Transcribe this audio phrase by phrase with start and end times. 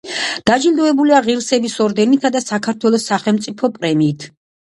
[0.49, 4.27] დაჯილდოებულია ღირსების ორდენითა და საქართველოს სახელმწიფო პრემიით.